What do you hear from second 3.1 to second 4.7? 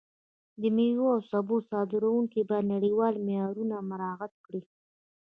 معیارونه مراعت کړي.